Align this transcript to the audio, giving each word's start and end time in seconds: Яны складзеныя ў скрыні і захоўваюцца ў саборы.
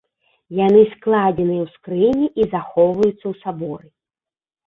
Яны 0.67 0.79
складзеныя 0.93 1.61
ў 1.65 1.67
скрыні 1.73 2.27
і 2.43 2.47
захоўваюцца 2.53 3.17
ў 3.17 3.33
саборы. 3.43 3.87